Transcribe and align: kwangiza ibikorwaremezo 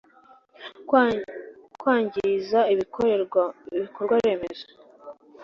kwangiza 1.79 2.59
ibikorwaremezo 2.73 4.65